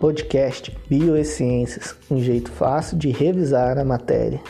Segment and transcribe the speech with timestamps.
[0.00, 4.40] Podcast Bioesciências, um jeito fácil de revisar a matéria.